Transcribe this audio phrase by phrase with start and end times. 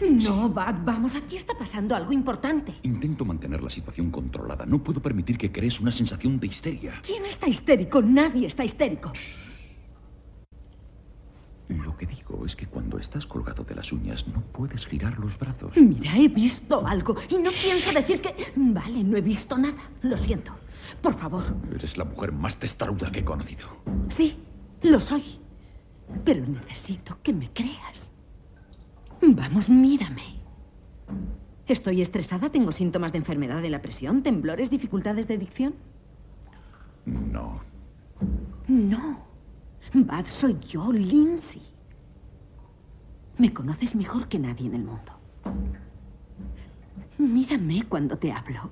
[0.00, 2.74] No, Bad, vamos, aquí está pasando algo importante.
[2.82, 4.66] Intento mantener la situación controlada.
[4.66, 7.00] No puedo permitir que crees una sensación de histeria.
[7.02, 8.02] ¿Quién está histérico?
[8.02, 9.12] Nadie está histérico.
[11.68, 15.36] Lo que digo es que cuando estás colgado de las uñas no puedes girar los
[15.38, 15.72] brazos.
[15.76, 18.52] Mira, he visto algo y no pienso decir que...
[18.54, 19.90] Vale, no he visto nada.
[20.02, 20.52] Lo siento.
[21.02, 21.42] Por favor.
[21.74, 23.66] Eres la mujer más testaruda que he conocido.
[24.10, 24.36] Sí,
[24.82, 25.40] lo soy.
[26.24, 28.12] Pero necesito que me creas.
[29.22, 30.22] Vamos, mírame.
[31.66, 35.74] Estoy estresada, tengo síntomas de enfermedad de la presión, temblores, dificultades de dicción.
[37.04, 37.60] No.
[38.68, 39.18] No.
[39.94, 41.62] Bad, soy yo, Lindsay.
[43.38, 45.12] Me conoces mejor que nadie en el mundo.
[47.18, 48.70] Mírame cuando te hablo.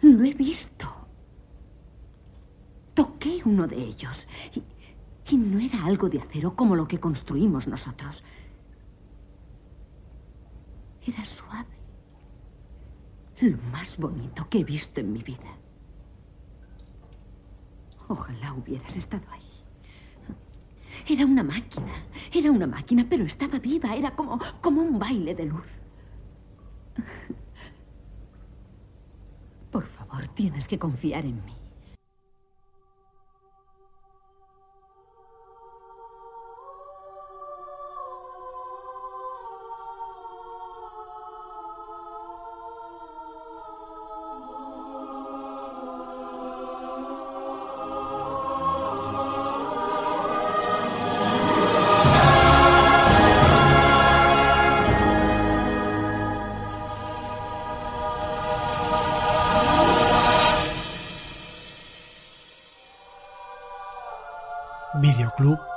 [0.00, 0.88] Lo he visto.
[2.94, 4.26] Toqué uno de ellos.
[4.54, 4.62] Y,
[5.32, 8.22] y no era algo de acero como lo que construimos nosotros.
[11.06, 11.76] Era suave.
[13.40, 15.58] Lo más bonito que he visto en mi vida.
[18.08, 19.42] Ojalá hubieras estado ahí.
[21.08, 25.46] Era una máquina, era una máquina, pero estaba viva, era como, como un baile de
[25.46, 25.66] luz.
[29.70, 31.63] Por favor, tienes que confiar en mí.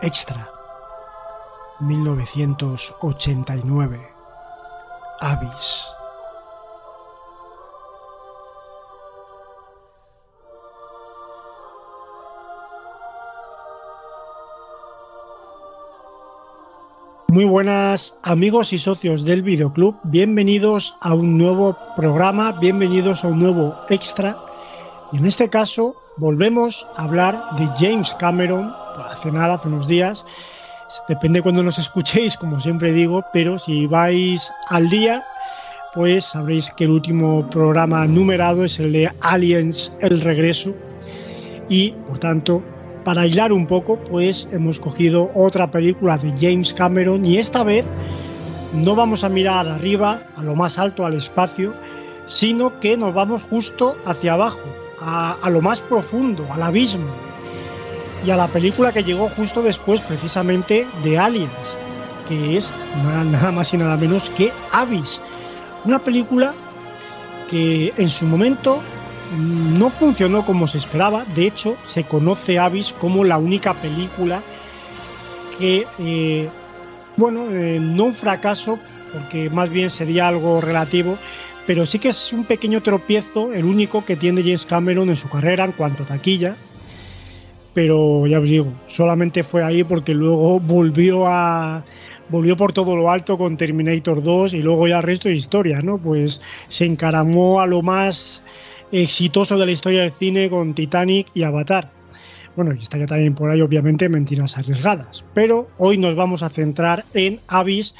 [0.00, 0.48] Extra.
[1.80, 3.98] 1989
[5.20, 5.88] Avis.
[17.30, 23.40] Muy buenas amigos y socios del videoclub, bienvenidos a un nuevo programa, bienvenidos a un
[23.40, 24.36] nuevo extra.
[25.12, 28.72] Y en este caso volvemos a hablar de James Cameron,
[29.04, 30.24] hace nada, hace unos días.
[31.08, 35.22] Depende cuando nos escuchéis, como siempre digo, pero si vais al día,
[35.94, 40.74] pues sabréis que el último programa numerado es el de Aliens, el regreso.
[41.68, 42.62] Y, por tanto,
[43.04, 47.84] para hilar un poco, pues hemos cogido otra película de James Cameron y esta vez
[48.72, 51.74] no vamos a mirar arriba, a lo más alto, al espacio,
[52.26, 54.64] sino que nos vamos justo hacia abajo,
[55.00, 57.06] a, a lo más profundo, al abismo,
[58.24, 61.50] y a la película que llegó justo después precisamente de Aliens,
[62.28, 62.72] que es
[63.04, 65.20] nada más y nada menos que Avis.
[65.84, 66.54] Una película
[67.50, 68.80] que en su momento
[69.78, 74.42] no funcionó como se esperaba, de hecho se conoce Avis como la única película
[75.58, 76.48] que, eh,
[77.16, 78.78] bueno, eh, no un fracaso,
[79.12, 81.18] porque más bien sería algo relativo,
[81.66, 85.28] pero sí que es un pequeño tropiezo, el único que tiene James Cameron en su
[85.28, 86.56] carrera en cuanto a taquilla,
[87.78, 91.84] pero ya os digo, solamente fue ahí porque luego volvió a
[92.28, 95.80] volvió por todo lo alto con Terminator 2 y luego ya el resto de historia,
[95.80, 95.96] ¿no?
[95.96, 98.42] Pues se encaramó a lo más
[98.90, 101.92] exitoso de la historia del cine con Titanic y Avatar.
[102.56, 105.24] Bueno, y estaría también por ahí, obviamente, Mentiras Arriesgadas.
[105.32, 107.94] Pero hoy nos vamos a centrar en Avis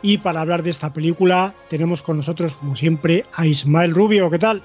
[0.00, 4.30] y para hablar de esta película tenemos con nosotros, como siempre, a Ismael Rubio.
[4.30, 4.62] ¿Qué tal?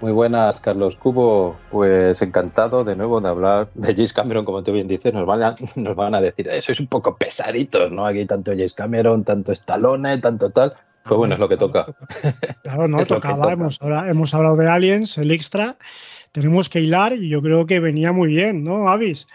[0.00, 1.56] Muy buenas, Carlos Cubo.
[1.70, 5.12] Pues encantado de nuevo de hablar de James Cameron, como tú bien dices.
[5.12, 8.06] Nos van a, nos van a decir, eso es un poco pesadito, ¿no?
[8.06, 10.74] Aquí tanto James Cameron, tanto Stallone, tanto tal.
[11.04, 11.86] Pues bueno, es lo que toca.
[12.62, 13.52] Claro, no, tocaba.
[13.52, 15.76] Hemos, hablado, hemos hablado de Aliens, el extra.
[16.30, 19.26] Tenemos que hilar y yo creo que venía muy bien, ¿no, Avis?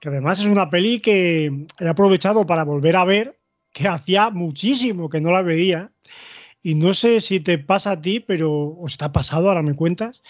[0.00, 3.38] Que además es una peli que he aprovechado para volver a ver,
[3.72, 5.90] que hacía muchísimo que no la veía.
[6.64, 10.22] Y no sé si te pasa a ti, pero o está pasado, ahora me cuentas.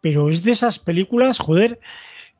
[0.00, 1.78] Pero es de esas películas, joder,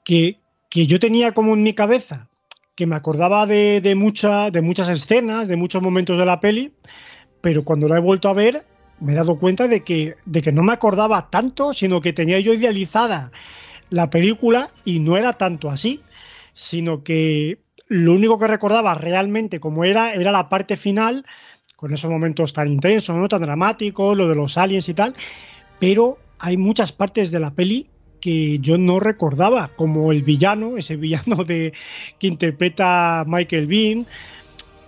[0.02, 0.40] que,
[0.70, 2.28] que yo tenía como en mi cabeza
[2.74, 6.72] que me acordaba de, de, de muchas escenas, de muchos momentos de la peli,
[7.40, 8.66] pero cuando la he vuelto a ver
[9.00, 12.40] me he dado cuenta de que, de que no me acordaba tanto, sino que tenía
[12.40, 13.30] yo idealizada
[13.90, 16.02] la película y no era tanto así,
[16.54, 17.58] sino que
[17.88, 21.24] lo único que recordaba realmente como era era la parte final,
[21.78, 23.28] con esos momentos tan intensos, ¿no?
[23.28, 25.14] tan dramáticos, lo de los aliens y tal,
[25.78, 27.86] pero hay muchas partes de la peli
[28.20, 31.72] que yo no recordaba, como el villano, ese villano de,
[32.18, 34.06] que interpreta Michael Bean,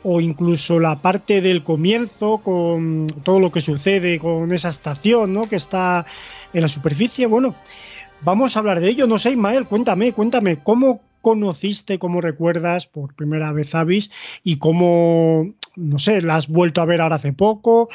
[0.03, 5.49] o incluso la parte del comienzo con todo lo que sucede con esa estación ¿no?
[5.49, 6.07] que está
[6.53, 7.27] en la superficie.
[7.27, 7.55] Bueno,
[8.23, 9.07] vamos a hablar de ello.
[9.07, 14.11] No sé, Ismael, cuéntame, cuéntame, ¿cómo conociste, cómo recuerdas por primera vez Avis
[14.43, 17.89] y cómo, no sé, la has vuelto a ver ahora hace poco?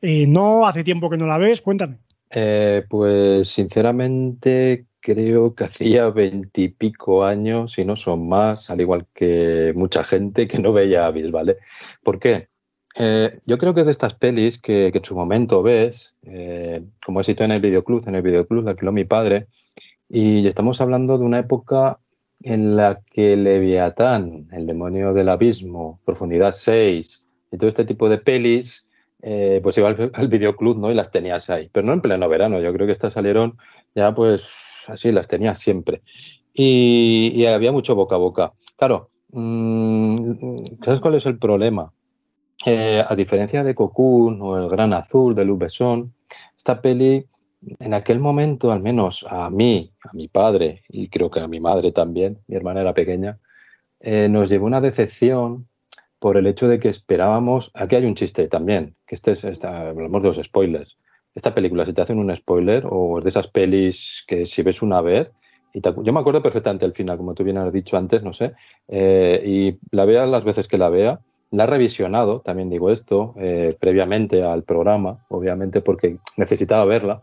[0.00, 1.98] Eh, no, hace tiempo que no la ves, cuéntame.
[2.30, 9.72] Eh, pues sinceramente creo que hacía veintipico años, si no son más, al igual que
[9.74, 11.56] mucha gente que no veía a Bill, ¿vale?
[12.02, 12.48] ¿Por qué?
[12.96, 16.14] Eh, yo creo que es de estas pelis que, en su momento ves,
[17.04, 19.46] como he citado en el videoclub, en el videoclub de alquiló mi padre,
[20.08, 21.98] y estamos hablando de una época
[22.42, 28.18] en la que Leviatán, el demonio del abismo, Profundidad 6, y todo este tipo de
[28.18, 28.86] pelis,
[29.22, 30.90] eh, pues iba al, videoclub, ¿no?
[30.90, 31.68] Y las tenías ahí.
[31.72, 33.58] Pero no en pleno verano, yo creo que estas salieron
[33.94, 34.48] ya pues
[34.86, 36.02] así, las tenías siempre.
[36.52, 38.52] Y, había mucho boca a boca.
[38.76, 40.32] Claro, mm,
[40.82, 41.92] ¿sabes cuál es el problema?
[42.66, 47.24] Eh, a diferencia de Cocoon o El Gran Azul de Luc esta peli
[47.78, 51.60] en aquel momento, al menos a mí, a mi padre y creo que a mi
[51.60, 53.38] madre también, mi hermana era pequeña,
[54.00, 55.68] eh, nos llevó una decepción
[56.18, 57.70] por el hecho de que esperábamos.
[57.74, 60.96] Aquí hay un chiste también, que este es, hablamos de los spoilers.
[61.34, 64.82] Esta película, si te hacen un spoiler, o es de esas pelis que si ves
[64.82, 65.30] una vez,
[65.72, 68.52] y yo me acuerdo perfectamente el final, como tú bien has dicho antes, no sé,
[68.88, 71.20] eh, y la vea las veces que la vea,
[71.52, 77.22] la he revisionado, también digo esto, eh, previamente al programa, obviamente porque necesitaba verla,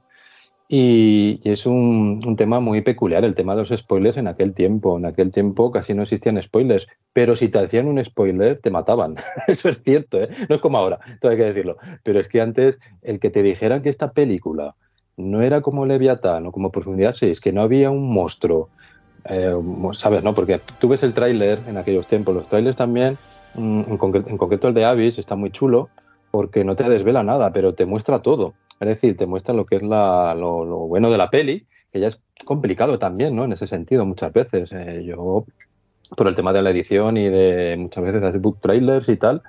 [0.69, 4.97] y, es un, tema muy peculiar, el tema de los spoilers en aquel tiempo.
[4.97, 9.15] En aquel tiempo casi no existían spoilers, pero si te hacían un spoiler, te mataban.
[9.47, 10.29] Eso es cierto, ¿eh?
[10.49, 11.77] no es como ahora, todo hay que decirlo.
[12.03, 14.75] Pero es que antes, el que te dijera que esta película
[15.15, 18.69] no era como Leviatán o como Profundidad 6, que no había un monstruo,
[19.25, 19.55] eh,
[19.93, 20.23] ¿sabes?
[20.23, 23.17] no Porque tú ves el tráiler en aquellos tiempos, los trailers también,
[23.55, 25.89] mm, en, concreto, en concreto el de Avis, está muy chulo
[26.29, 28.53] porque no te desvela nada, pero te muestra todo.
[28.79, 32.19] Es decir, te muestra lo que es lo, bueno de la peli, que ya es
[32.45, 33.45] complicado también, ¿no?
[33.45, 34.71] En ese sentido, muchas veces.
[34.71, 35.45] Eh, yo,
[36.15, 39.41] por el tema de la edición y de muchas veces hacer book trailers y tal,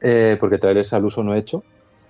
[0.00, 1.62] eh, porque trailers al uso no he hecho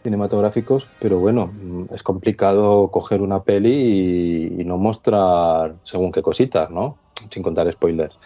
[0.03, 6.71] cinematográficos, pero bueno, mm, es complicado coger una peli y, no mostrar según qué cositas,
[6.71, 6.97] ¿no?
[7.31, 8.19] Sin contar spoilers.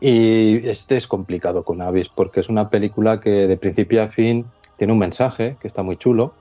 [0.00, 4.46] Y este es complicado con Avis porque es una película que de principio a fin
[4.76, 6.34] tiene un mensaje que está muy chulo,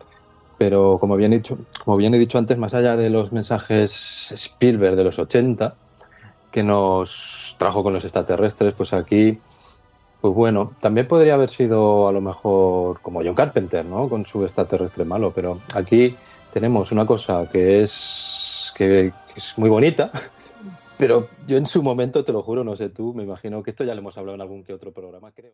[0.57, 4.95] pero como bien, dicho, como bien he dicho antes, más allá de los mensajes Spielberg
[4.95, 5.75] de los 80,
[6.51, 9.39] que nos trajo con los extraterrestres, pues aquí,
[10.21, 14.07] pues bueno, también podría haber sido a lo mejor como John Carpenter, ¿no?
[14.07, 16.15] Con su extraterrestre malo, pero aquí
[16.53, 20.11] tenemos una cosa que es, que, que es muy bonita,
[20.97, 23.83] pero yo en su momento, te lo juro, no sé tú, me imagino que esto
[23.83, 25.53] ya lo hemos hablado en algún que otro programa, creo.